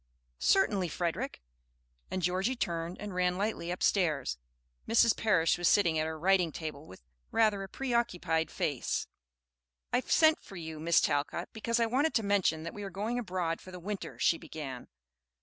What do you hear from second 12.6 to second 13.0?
that we are